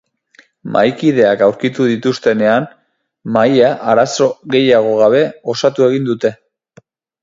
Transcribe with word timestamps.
Mahaikideak 0.75 1.43
aurkitu 1.47 1.85
dituztenean, 1.91 2.67
mahaia 3.37 3.71
arazo 3.95 4.33
gehiago 4.57 4.99
gabe 5.07 5.27
osatu 5.57 5.91
egin 5.91 6.13
dute. 6.15 6.39